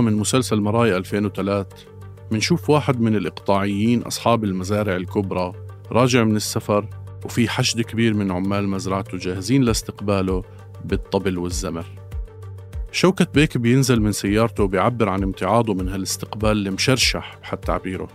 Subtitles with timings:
[0.00, 1.66] من مسلسل مرايا 2003
[2.30, 5.52] منشوف واحد من الإقطاعيين أصحاب المزارع الكبرى
[5.92, 6.86] راجع من السفر
[7.24, 10.42] وفي حشد كبير من عمال مزرعته جاهزين لاستقباله
[10.84, 11.84] بالطبل والزمر.
[12.92, 18.08] شوكة بيك بينزل من سيارته وبيعبر عن امتعاضه من هالاستقبال المشرشح بحد تعبيره.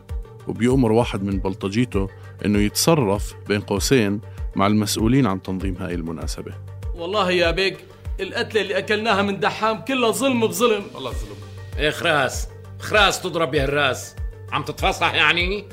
[0.48, 2.10] وبيأمر واحد من بلطجيته
[2.46, 4.22] إنه يتصرف بين قوسين
[4.56, 6.54] مع المسؤولين عن تنظيم هاي المناسبة.
[6.96, 7.78] والله يا بيك
[8.20, 10.84] القتلة اللي أكلناها من دحام كلها ظلم بظلم.
[10.94, 11.45] والله ظلم
[11.78, 12.48] إيه خراس.
[12.80, 14.16] خراس تضرب بها الراس.
[14.52, 15.66] عم تتفصح يعني؟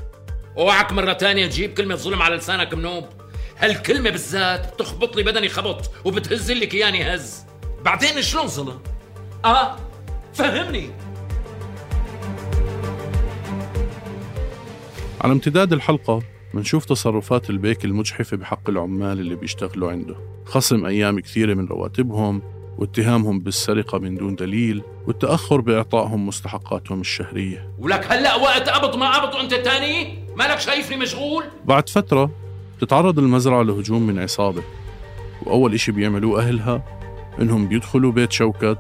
[0.59, 3.05] أوعك مرة تانية تجيب كلمة ظلم على لسانك منوب.
[3.59, 7.45] هالكلمة بالذات بتخبط لي بدني خبط وبتهز لي كياني هز؟
[7.85, 8.81] بعدين شلون ظلم؟
[9.45, 9.77] آه
[10.35, 10.91] فهمني.
[15.21, 16.23] على امتداد الحلقة
[16.55, 20.17] منشوف تصرفات البيك المجحفة بحق العمال اللي بيشتغلوا عنده.
[20.47, 22.43] خصم أيام كثيرة من رواتبهم
[22.79, 27.69] واتهامهم بالسرقة من دون دليل والتأخر بإعطائهم مستحقاتهم الشهرية.
[27.79, 32.31] ولك هلأ وقت قبض ما قبض وأنت تاني؟ مالك شايفني مشغول؟ بعد فترة
[32.79, 34.63] بتتعرض المزرعة لهجوم من عصابة
[35.43, 36.83] وأول إشي بيعملوه أهلها
[37.41, 38.79] إنهم بيدخلوا بيت شوكت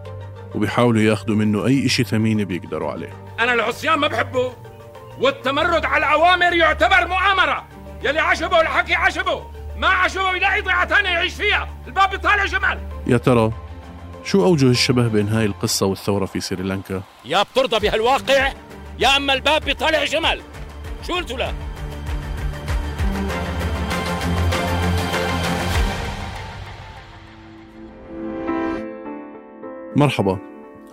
[0.55, 3.13] وبيحاولوا ياخذوا منه أي إشي ثمين بيقدروا عليه.
[3.41, 4.53] أنا العصيان ما بحبه
[5.21, 7.65] والتمرد على الأوامر يعتبر مؤامرة.
[8.05, 9.43] يلي عجبه الحكي عجبه
[9.77, 11.69] ما عجبه يلاقي ضيعة ثانية يعيش فيها.
[11.87, 12.79] الباب بيطالع جمال.
[13.07, 13.53] يا ترى
[14.25, 18.53] شو أوجه الشبه بين هاي القصة والثورة في سريلانكا؟ يا بترضى بهالواقع
[18.99, 20.41] يا أما الباب بيطالع جمل
[21.07, 21.55] شو قلتوا له؟
[29.97, 30.39] مرحبا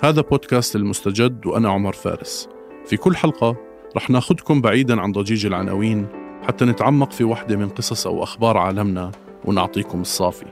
[0.04, 2.50] هذا بودكاست المستجد وأنا عمر فارس
[2.86, 3.56] في كل حلقة
[3.96, 6.08] رح ناخدكم بعيدا عن ضجيج العناوين
[6.48, 9.12] حتى نتعمق في وحدة من قصص أو أخبار عالمنا
[9.46, 10.46] ونعطيكم الصافي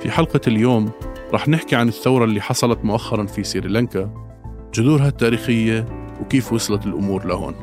[0.00, 0.90] في حلقة اليوم
[1.34, 4.14] رح نحكي عن الثورة اللي حصلت مؤخرا في سريلانكا
[4.74, 5.86] جذورها التاريخية
[6.20, 7.54] وكيف وصلت الأمور لهون.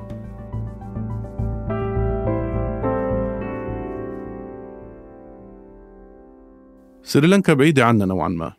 [7.04, 8.54] سريلانكا بعيدة عنا نوعا ما.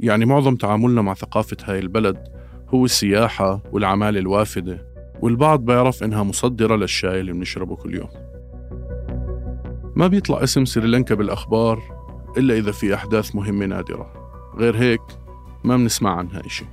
[0.00, 2.28] يعني معظم تعاملنا مع ثقافة هاي البلد
[2.68, 4.86] هو السياحة والعمالة الوافدة
[5.20, 8.08] والبعض بيعرف إنها مصدرة للشاي اللي بنشربه كل يوم.
[9.96, 12.01] ما بيطلع اسم سريلانكا بالأخبار
[12.36, 14.06] إلا إذا في أحداث مهمة نادرة
[14.56, 15.02] غير هيك
[15.64, 16.64] ما بنسمع عنها إشي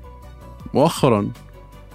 [0.74, 1.32] مؤخرا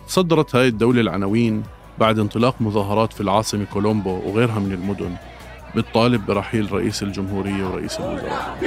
[0.09, 1.63] صدرت هاي الدولة العناوين
[1.99, 5.15] بعد انطلاق مظاهرات في العاصمة كولومبو وغيرها من المدن
[5.75, 8.59] بالطالب برحيل رئيس الجمهورية ورئيس الوزراء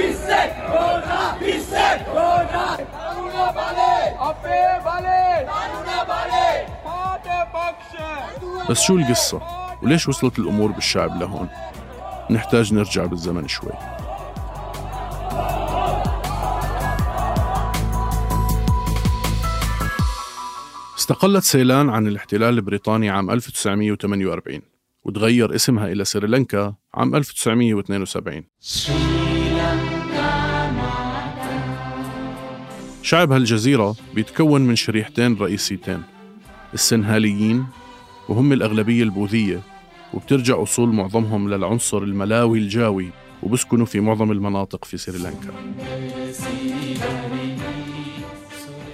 [8.70, 9.40] بس شو القصة؟
[9.82, 11.48] وليش وصلت الأمور بالشعب لهون؟
[12.30, 13.72] نحتاج نرجع بالزمن شوي
[21.10, 24.60] استقلت سيلان عن الاحتلال البريطاني عام 1948
[25.04, 28.44] وتغير اسمها إلى سريلانكا عام 1972
[33.02, 36.02] شعب هالجزيرة بيتكون من شريحتين رئيسيتين
[36.74, 37.66] السنهاليين
[38.28, 39.60] وهم الأغلبية البوذية
[40.14, 43.10] وبترجع أصول معظمهم للعنصر الملاوي الجاوي
[43.42, 45.52] وبسكنوا في معظم المناطق في سريلانكا.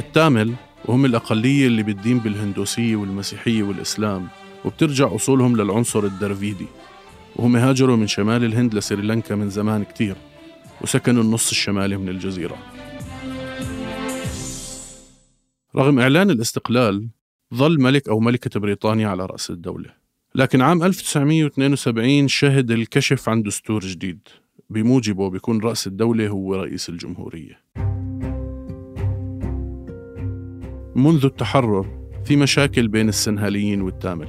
[0.00, 0.54] التامل
[0.84, 4.28] وهم الأقلية اللي بتدين بالهندوسية والمسيحية والإسلام
[4.65, 6.67] وبترجع أصولهم للعنصر الدرفيدي
[7.37, 10.17] وهم هاجروا من شمال الهند لسريلانكا من زمان كتير
[10.81, 12.56] وسكنوا النص الشمالي من الجزيرة.
[15.77, 17.09] رغم إعلان الاستقلال
[17.55, 19.91] ظل ملك أو ملكة بريطانيا على رأس الدولة.
[20.34, 24.28] لكن عام 1972 شهد الكشف عن دستور جديد
[24.71, 27.61] بموجبه بيكون رأس الدولة هو رئيس الجمهورية.
[30.96, 31.87] منذ التحرر
[32.25, 34.29] في مشاكل بين السنهاليين والتامل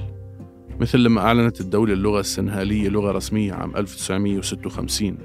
[0.80, 5.18] مثل لما أعلنت الدولة اللغة السنهالية لغة رسمية عام 1956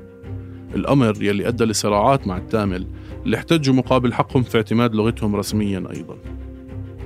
[0.75, 2.87] الأمر يلي أدى لصراعات مع التامل
[3.25, 6.17] اللي احتجوا مقابل حقهم في اعتماد لغتهم رسميا أيضا.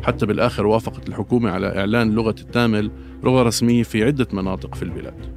[0.03, 2.91] حتى بالآخر وافقت الحكومة على إعلان لغة التامل
[3.23, 5.35] لغة رسمية في عدة مناطق في البلاد.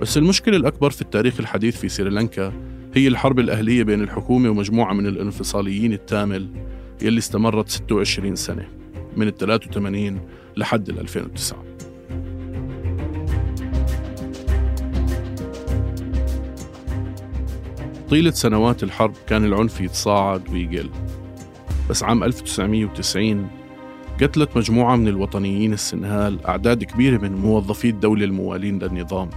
[0.00, 2.52] بس المشكلة الأكبر في التاريخ الحديث في سريلانكا
[2.94, 6.48] هي الحرب الأهلية بين الحكومة ومجموعة من الانفصاليين التامل
[7.02, 8.68] يلي استمرت 26 سنة
[9.16, 10.20] من ال 83
[10.56, 11.62] لحد ال 2009
[18.10, 20.90] طيلة سنوات الحرب كان العنف يتصاعد ويقل
[21.90, 23.48] بس عام 1990
[24.22, 29.30] قتلت مجموعة من الوطنيين السنهال أعداد كبيرة من موظفي الدولة الموالين للنظام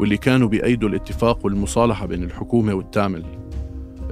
[0.00, 3.24] واللي كانوا بأيدوا الاتفاق والمصالحة بين الحكومة والتامل.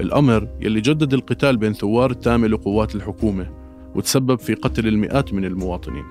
[0.01, 3.51] الأمر يلي جدد القتال بين ثوار التامل وقوات الحكومة
[3.95, 6.05] وتسبب في قتل المئات من المواطنين.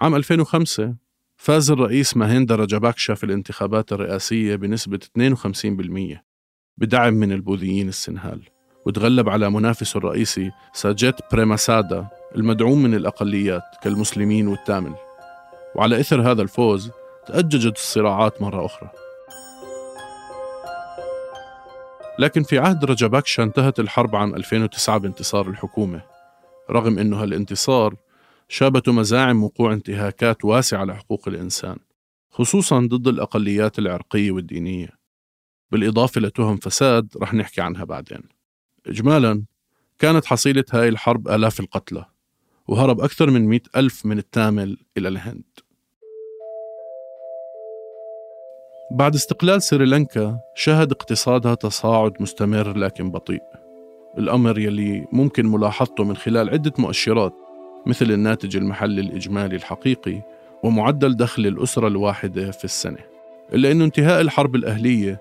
[0.00, 0.94] عام 2005
[1.36, 6.24] فاز الرئيس ماهيندا راجاباكشا في الانتخابات الرئاسية بنسبة 52%
[6.78, 8.40] بدعم من البوذيين السنهال
[8.86, 12.06] وتغلب على منافسه الرئيسي ساجيت بريماسادا
[12.36, 14.94] المدعوم من الأقليات كالمسلمين والتامل.
[15.74, 16.90] وعلى إثر هذا الفوز
[17.26, 18.90] تأججت الصراعات مرة أخرى.
[22.18, 26.02] لكن في عهد رجباكشا انتهت الحرب عام 2009 بانتصار الحكومة.
[26.70, 27.94] رغم أنه هالانتصار
[28.48, 31.76] شابته مزاعم وقوع انتهاكات واسعة لحقوق الإنسان
[32.30, 34.88] خصوصا ضد الأقليات العرقية والدينية.
[35.70, 38.22] بالإضافة لتهم فساد رح نحكي عنها بعدين.
[38.86, 39.44] إجمالا
[39.98, 42.04] كانت حصيلة هاي الحرب آلاف القتلى
[42.68, 45.44] وهرب أكثر من مئة ألف من التامل إلى الهند.
[48.90, 53.42] بعد استقلال سريلانكا شهد اقتصادها تصاعد مستمر لكن بطيء.
[54.18, 57.32] الأمر يلي ممكن ملاحظته من خلال عدة مؤشرات
[57.86, 60.22] مثل الناتج المحلي الإجمالي الحقيقي
[60.62, 62.98] ومعدل دخل الأسرة الواحدة في السنة.
[63.54, 65.20] إلا أن انتهاء الحرب الأهلية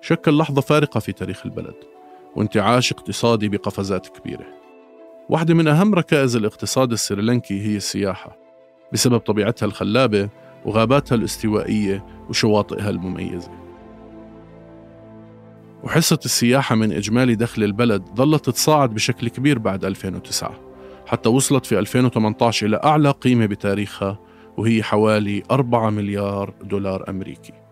[0.00, 1.74] شكل لحظة فارقة في تاريخ البلد
[2.36, 4.46] وانتعاش اقتصادي بقفزات كبيرة.
[5.28, 8.36] واحدة من أهم ركائز الاقتصاد السريلانكي هي السياحة.
[8.92, 10.28] بسبب طبيعتها الخلابة
[10.64, 13.50] وغاباتها الاستوائية وشواطئها المميزة.
[15.84, 20.60] وحصة السياحة من إجمالي دخل البلد ظلت تتصاعد بشكل كبير بعد 2009
[21.06, 24.18] حتى وصلت في 2018 إلى أعلى قيمة بتاريخها
[24.56, 27.63] وهي حوالي 4 مليار دولار أمريكي.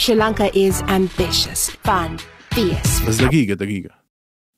[0.00, 2.18] Sri Lanka is ambitious, fun,
[2.54, 3.08] fierce.
[3.08, 3.94] بس دقيقة دقيقة.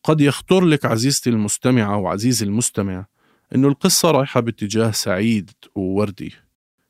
[0.05, 3.07] قد يخطر لك عزيزتي المستمعة وعزيزي المستمع
[3.55, 6.35] إنه القصة رايحة باتجاه سعيد ووردي.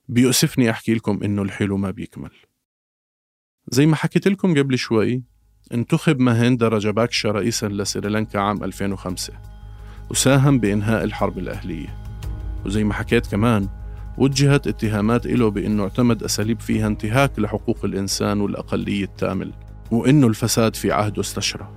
[0.08, 2.30] بيؤسفني أحكي لكم إنه الحلو ما بيكمل.
[3.68, 5.22] زي ما حكيت لكم قبل شوي
[5.74, 9.32] انتخب ماهيندا راجاباكشا رئيسا لسريلانكا عام 2005
[10.10, 12.02] وساهم بإنهاء الحرب الأهلية.
[12.66, 13.68] وزي ما حكيت كمان
[14.18, 19.52] وجهت اتهامات له بأنه اعتمد أساليب فيها انتهاك لحقوق الإنسان والأقلية التامل
[19.90, 21.68] وأنه الفساد في عهده استشرى.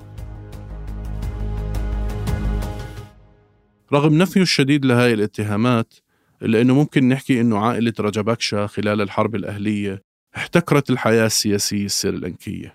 [3.94, 5.94] رغم نفيه الشديد لهاي الاتهامات
[6.42, 10.02] إلا أنه ممكن نحكي أنه عائلة رجبكشا خلال الحرب الأهلية
[10.38, 12.74] احتكرت الحياة السياسية السريلانكية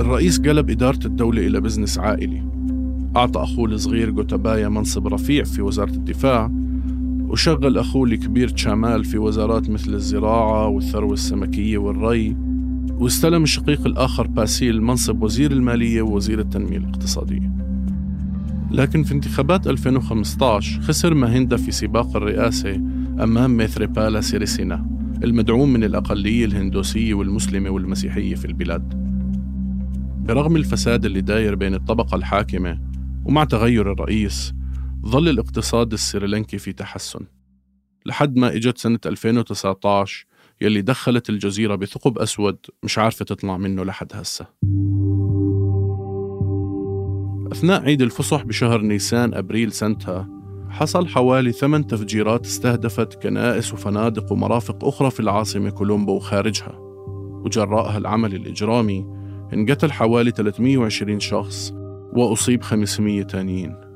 [0.00, 2.42] الرئيس قلب إدارة الدولة إلى بزنس عائلي.
[3.16, 6.50] أعطى أخوه الصغير جوتابايا منصب رفيع في وزارة الدفاع
[7.28, 12.36] وشغل أخوه الكبير تشامال في وزارات مثل الزراعة والثروة السمكية والري
[12.90, 17.52] واستلم الشقيق الآخر باسيل منصب وزير المالية ووزير التنمية الاقتصادية.
[18.70, 22.74] لكن في انتخابات 2015 خسر ماهيندا في سباق الرئاسة
[23.20, 24.86] أمام ميثريبالا سيريسينا
[25.24, 29.08] المدعوم من الأقلية الهندوسية والمسلمة والمسيحية في البلاد.
[30.28, 32.78] برغم الفساد اللي داير بين الطبقة الحاكمة
[33.24, 34.54] ومع تغير الرئيس
[35.06, 37.20] ظل الاقتصاد السريلانكي في تحسن.
[38.06, 40.26] لحد ما إجت سنة 2019
[40.60, 44.46] يلي دخلت الجزيرة بثقب أسود مش عارفة تطلع منه لحد هسه.
[47.52, 50.28] أثناء عيد الفصح بشهر نيسان أبريل سنتها
[50.70, 56.78] حصل حوالي ثمان تفجيرات استهدفت كنائس وفنادق ومرافق أخرى في العاصمة كولومبو وخارجها
[57.44, 59.06] وجراء هالعمل الإجرامي
[59.52, 61.72] انقتل حوالي 320 شخص
[62.12, 63.87] وأصيب 500 تانيين.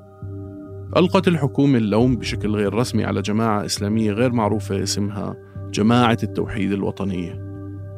[0.96, 5.36] ألقت الحكومة اللوم بشكل غير رسمي على جماعة إسلامية غير معروفة اسمها
[5.70, 7.34] جماعة التوحيد الوطنية.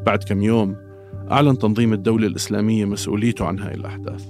[0.07, 0.77] بعد كم يوم
[1.31, 4.29] أعلن تنظيم الدولة الإسلامية مسؤوليته عن هاي الأحداث.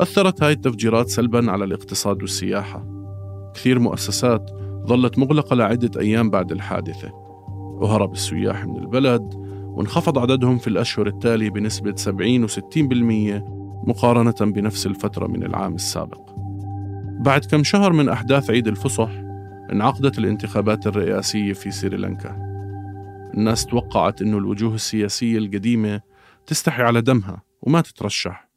[0.00, 2.86] أثرت هاي التفجيرات سلبا على الاقتصاد والسياحة.
[3.54, 4.50] كثير مؤسسات
[4.86, 7.12] ظلت مغلقة لعدة أيام بعد الحادثة.
[7.80, 9.34] وهرب السياح من البلد
[9.66, 13.42] وانخفض عددهم في الأشهر التالية بنسبة 70 و60%
[13.88, 16.45] مقارنة بنفس الفترة من العام السابق.
[17.20, 19.10] بعد كم شهر من أحداث عيد الفصح
[19.72, 22.30] انعقدت الانتخابات الرئاسية في سريلانكا.
[23.34, 26.00] الناس توقعت أنه الوجوه السياسية القديمة
[26.46, 28.48] تستحي على دمها وما تترشح.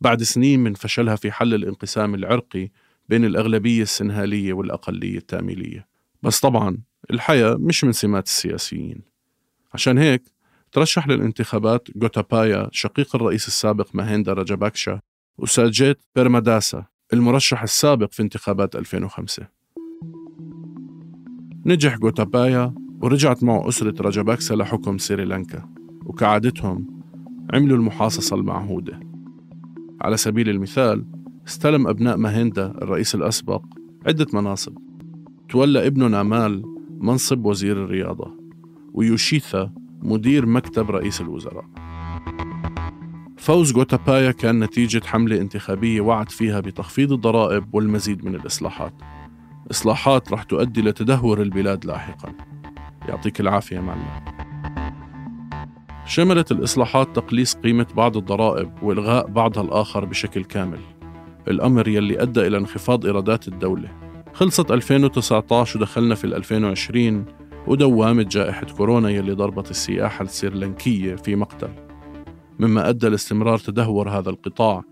[0.00, 2.68] بعد سنين من فشلها في حل الانقسام العرقي
[3.08, 5.86] بين الأغلبية السنهالية والأقلية التاميلية.
[6.22, 6.78] بس طبعا
[7.10, 9.02] الحياة مش من سمات السياسيين.
[9.74, 10.22] عشان هيك
[10.72, 15.00] ترشح للانتخابات جوتابايا شقيق الرئيس السابق ماهيندا راجاباكشا
[15.38, 19.48] وساجيت بيرماداسا المرشح السابق في انتخابات 2005
[21.66, 25.68] نجح جوتابايا ورجعت معه أسرة راجاباكسا لحكم سريلانكا
[26.04, 27.02] وكعادتهم
[27.54, 29.00] عملوا المحاصصة المعهودة.
[30.00, 31.06] على سبيل المثال
[31.46, 33.62] استلم أبناء ماهيندا الرئيس الأسبق
[34.06, 34.78] عدة مناصب.
[35.48, 38.34] تولى ابنه نامال منصب وزير الرياضة
[38.94, 39.72] ويوشيثا
[40.02, 41.64] مدير مكتب رئيس الوزراء.
[43.46, 48.92] فوز غوتابايا كان نتيجة حملة انتخابية وعد فيها بتخفيض الضرائب والمزيد من الإصلاحات.
[49.70, 52.32] إصلاحات رح تؤدي لتدهور البلاد لاحقا.
[53.08, 54.24] يعطيك العافية معلم.
[56.06, 60.80] شملت الإصلاحات تقليص قيمة بعض الضرائب وإلغاء بعضها الآخر بشكل كامل.
[61.48, 63.88] الأمر يلي أدى إلى انخفاض إيرادات الدولة.
[64.34, 67.24] خلصت 2019 ودخلنا في 2020
[67.66, 71.85] ودوامة جائحة كورونا يلي ضربت السياحة السريلانكية في مقتل.
[72.58, 74.82] مما أدى لاستمرار تدهور هذا القطاع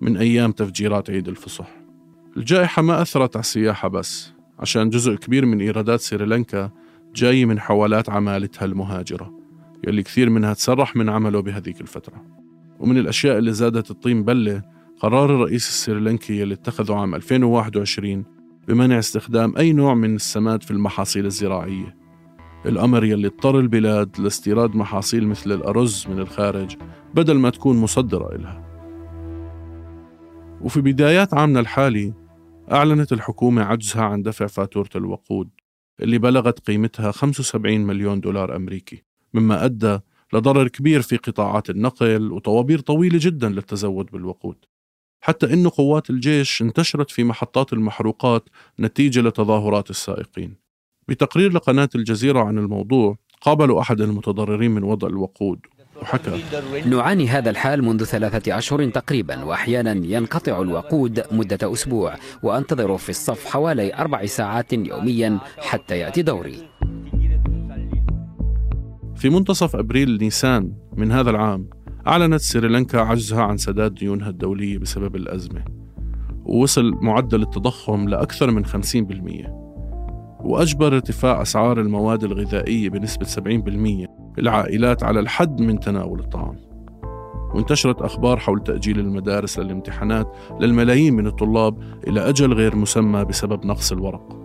[0.00, 1.68] من أيام تفجيرات عيد الفصح.
[2.36, 6.70] الجائحة ما أثرت على السياحة بس عشان جزء كبير من إيرادات سريلانكا
[7.14, 9.38] جاي من حوالات عمالتها المهاجرة
[9.86, 12.24] يلي كثير منها تسرح من عمله بهذيك الفترة.
[12.80, 14.62] ومن الأشياء اللي زادت الطين بلة
[15.00, 18.24] قرار الرئيس السريلانكي اللي اتخذه عام 2021
[18.68, 21.96] بمنع استخدام أي نوع من السماد في المحاصيل الزراعية.
[22.66, 26.76] الأمر يلي اضطر البلاد لاستيراد محاصيل مثل الأرز من الخارج
[27.14, 28.64] بدل ما تكون مصدرة إلها.
[30.60, 32.12] وفي بدايات عامنا الحالي
[32.72, 35.48] أعلنت الحكومة عجزها عن دفع فاتورة الوقود
[36.00, 39.02] اللي بلغت قيمتها 75 مليون دولار أمريكي
[39.34, 39.98] مما أدى
[40.32, 44.56] لضرر كبير في قطاعات النقل وطوابير طويلة جدا للتزود بالوقود.
[45.20, 48.48] حتى أن قوات الجيش انتشرت في محطات المحروقات
[48.80, 50.54] نتيجة لتظاهرات السائقين.
[51.08, 55.66] بتقرير لقناة الجزيرة عن الموضوع قابلوا أحد المتضررين من وضع الوقود.
[56.02, 56.42] وحكى
[56.86, 63.46] نعاني هذا الحال منذ ثلاثة أشهر تقريبا وأحيانا ينقطع الوقود مدة أسبوع وأنتظر في الصف
[63.46, 66.68] حوالي أربع ساعات يوميا حتى يأتي دوري.
[69.16, 71.70] في منتصف أبريل نيسان من هذا العام
[72.06, 75.64] أعلنت سريلانكا عجزها عن سداد ديونها الدولية بسبب الأزمة
[76.44, 78.68] ووصل معدل التضخم لأكثر من 50%
[80.40, 86.56] وأجبر ارتفاع أسعار المواد الغذائية بنسبة 70% العائلات على الحد من تناول الطعام.
[87.54, 93.92] وانتشرت أخبار حول تأجيل المدارس للامتحانات للملايين من الطلاب إلى أجل غير مسمى بسبب نقص
[93.92, 94.38] الورق.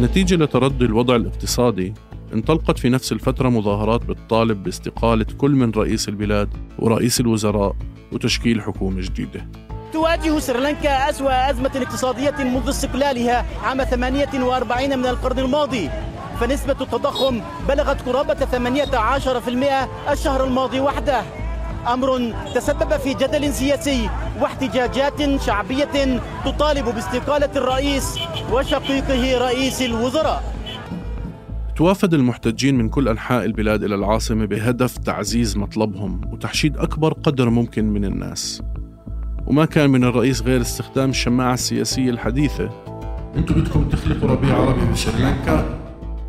[0.00, 1.94] نتيجة لتردي الوضع الاقتصادي
[2.34, 6.48] انطلقت في نفس الفترة مظاهرات بتطالب باستقالة كل من رئيس البلاد
[6.78, 7.76] ورئيس الوزراء
[8.12, 9.46] وتشكيل حكومة جديدة.
[9.92, 15.90] تواجه سريلانكا أسوأ أزمة اقتصادية منذ استقلالها عام 48 من القرن الماضي.
[16.40, 21.22] فنسبة التضخم بلغت قرابة 18% الشهر الماضي وحده.
[21.92, 24.10] أمر تسبب في جدل سياسي
[24.40, 28.18] واحتجاجات شعبية تطالب باستقالة الرئيس
[28.52, 30.54] وشقيقه رئيس الوزراء.
[31.76, 37.84] توافد المحتجين من كل أنحاء البلاد إلى العاصمة بهدف تعزيز مطلبهم وتحشيد أكبر قدر ممكن
[37.84, 38.62] من الناس.
[39.46, 42.70] وما كان من الرئيس غير استخدام الشماعة السياسية الحديثة.
[43.36, 45.83] أنتم بدكم تخلقوا ربيع عربي بسريلانكا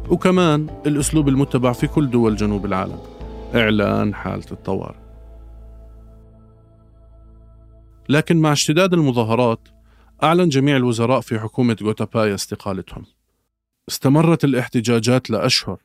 [0.10, 3.00] وكمان الأسلوب المتبع في كل دول جنوب العالم.
[3.56, 5.06] إعلان حالة الطوارئ.
[8.10, 9.68] لكن مع اشتداد المظاهرات
[10.24, 13.06] أعلن جميع الوزراء في حكومة غوتابايا استقالتهم.
[13.90, 15.78] استمرت الاحتجاجات لأشهر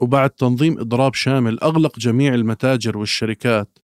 [0.00, 3.78] وبعد تنظيم إضراب شامل أغلق جميع المتاجر والشركات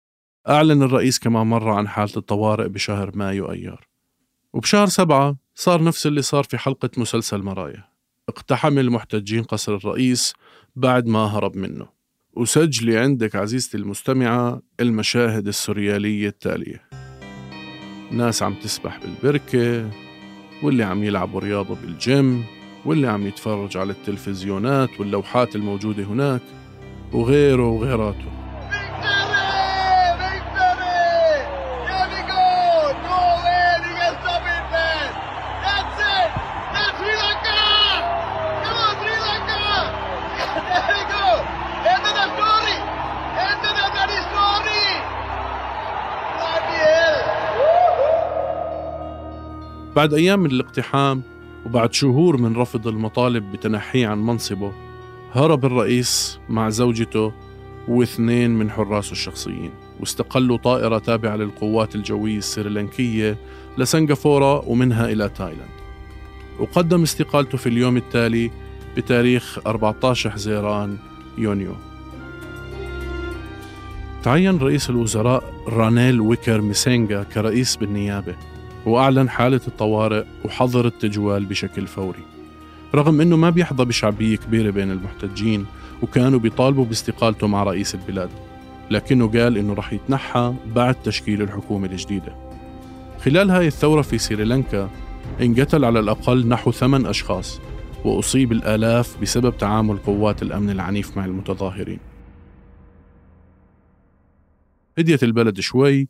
[0.49, 3.89] أعلن الرئيس كمان مرة عن حالة الطوارئ بشهر مايو أيار.
[4.53, 7.92] وبشهر سبعة صار نفس اللي صار في حلقة مسلسل مرايا.
[8.29, 10.35] اقتحم المحتجين قصر الرئيس
[10.77, 11.87] بعد ما هرب منه.
[12.33, 16.83] وسجلي عندك عزيزتي المستمعة المشاهد السوريالية التالية.
[18.11, 19.91] ناس عم تسبح بالبركة
[20.63, 22.45] واللي عم يلعبوا رياضة بالجيم
[22.85, 26.43] واللي عم يتفرج على التلفزيونات واللوحات الموجودة هناك
[27.13, 28.42] وغيره وغيراته.
[49.97, 51.23] بعد أيام من الاقتحام
[51.67, 54.73] وبعد شهور من رفض المطالب بتنحيه عن منصبه
[55.33, 57.33] هرب الرئيس مع زوجته
[57.89, 59.71] واثنين من حراسه الشخصيين
[60.01, 63.39] واستقلوا طائرة تابعة للقوات الجوية السريلانكية
[63.79, 65.71] لسنغافورة ومنها إلى تايلاند.
[66.61, 68.51] وقدم استقالته في اليوم التالي
[68.97, 70.99] بتاريخ 14 حزيران
[71.39, 71.75] يونيو.
[74.23, 78.52] تعين رئيس الوزراء رانيل ويكرميسينغا كرئيس بالنيابة.
[78.87, 82.23] وأعلن حالة الطوارئ وحظر التجوال بشكل فوري.
[82.95, 85.67] رغم أنه ما بيحظى بشعبية كبيرة بين المحتجين
[86.03, 88.31] وكانوا بيطالبوا باستقالته مع رئيس البلاد.
[88.91, 92.37] لكنه قال إنه رح يتنحى بعد تشكيل الحكومة الجديدة.
[93.25, 94.91] خلال هاي الثورة في سريلانكا
[95.41, 97.61] انقتل على الأقل نحو ثمان أشخاص
[98.05, 101.99] وأصيب الآلاف بسبب تعامل قوات الأمن العنيف مع المتظاهرين.
[104.99, 106.09] هديت البلد شوي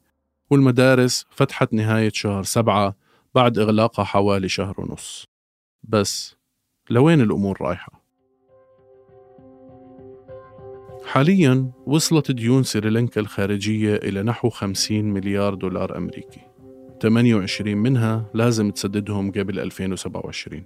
[0.51, 2.97] والمدارس فتحت نهاية شهر سبعة
[3.35, 5.25] بعد إغلاقها حوالي شهر ونص.
[5.83, 6.37] بس
[6.91, 8.03] لوين الأمور رايحة؟
[11.05, 16.41] حاليا وصلت ديون سريلانكا الخارجية إلى نحو 50 مليار دولار أمريكي.
[17.03, 20.65] 28 منها لازم تسددهم قبل 2027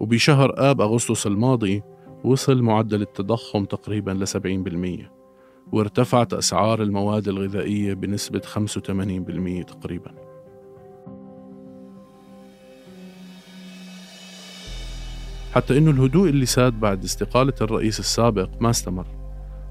[0.00, 1.82] وبشهر آب أغسطس الماضي
[2.24, 5.19] وصل معدل التضخم تقريبا ل 70%
[5.72, 10.10] وارتفعت أسعار المواد الغذائية بنسبة 85% تقريبا.
[15.52, 19.06] حتى أنه الهدوء اللي ساد بعد استقالة الرئيس السابق ما استمر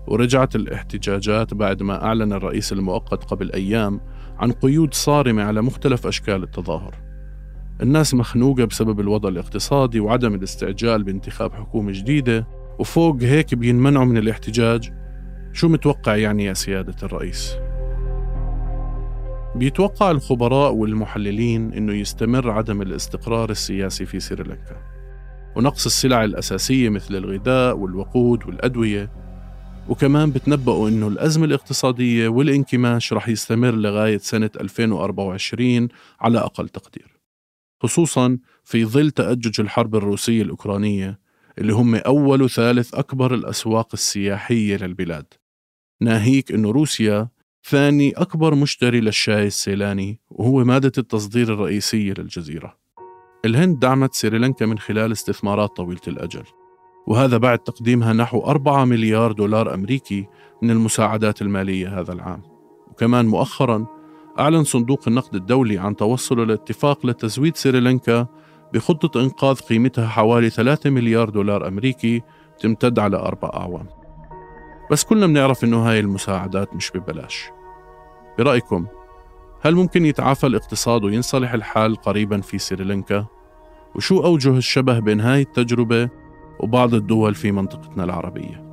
[0.08, 4.02] ورجعت الاحتجاجات بعد ما أعلن الرئيس المؤقت قبل أيام
[4.38, 6.96] عن قيود صارمة على مختلف أشكال التظاهر.
[7.82, 12.48] الناس مخنوقة بسبب الوضع الاقتصادي وعدم الاستعجال بانتخاب حكومة جديدة
[12.80, 14.92] وفوق هيك بينمنعوا من الاحتجاج
[15.54, 17.56] شو متوقع يعني يا سيادة الرئيس؟
[19.56, 24.90] بيتوقع الخبراء والمحللين إنه يستمر عدم الاستقرار السياسي في سريلانكا
[25.56, 29.12] ونقص السلع الأساسية مثل الغذاء والوقود والأدوية.
[29.90, 35.88] وكمان بتنبأوا إنه الأزمة الاقتصادية والانكماش رح يستمر لغاية سنة 2024
[36.20, 37.20] على أقل تقدير.
[37.84, 41.20] خصوصا في ظل تأجج الحرب الروسية الأوكرانية
[41.58, 45.34] اللي هم أول وثالث أكبر الأسواق السياحية للبلاد.
[46.02, 47.28] ناهيك أنه روسيا
[47.70, 52.78] ثاني أكبر مشتري للشاي السيلاني وهو مادة التصدير الرئيسية للجزيرة.
[53.46, 56.44] الهند دعمت سريلانكا من خلال استثمارات طويلة الأجل
[57.08, 60.26] وهذا بعد تقديمها نحو 4 مليار دولار أمريكي
[60.62, 62.42] من المساعدات المالية هذا العام.
[62.92, 63.86] وكمان مؤخرا
[64.40, 68.28] أعلن صندوق النقد الدولي عن توصله لاتفاق لتزويد سريلانكا
[68.74, 72.22] بخطة إنقاذ قيمتها حوالي 3 مليار دولار أمريكي
[72.60, 73.99] تمتد على أربع أعوام.
[74.92, 77.50] بس كلنا بنعرف إنه هاي المساعدات مش ببلاش
[78.38, 78.88] برأيكم
[79.62, 83.26] هل ممكن يتعافى الاقتصاد وينصلح الحال قريبا في سريلانكا؟
[83.96, 86.10] وشو أوجه الشبه بين هاي التجربة
[86.60, 88.70] وبعض الدول في منطقتنا العربية؟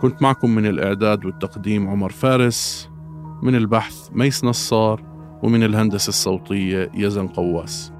[0.00, 2.90] كنت معكم من الإعداد والتقديم عمر فارس
[3.42, 5.02] من البحث ميس نصار
[5.42, 7.92] ومن الهندسة الصوتية يزن قواس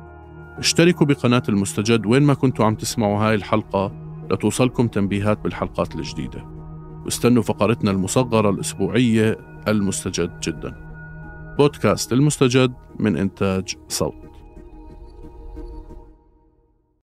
[0.59, 6.45] اشتركوا بقناة المستجد وين ما كنتوا عم تسمعوا هاي الحلقة لتوصلكم تنبيهات بالحلقات الجديدة.
[7.05, 9.39] واستنوا فقرتنا المصغرة الأسبوعية
[9.69, 10.75] المستجد جدا.
[11.59, 14.28] بودكاست المستجد من إنتاج صوت.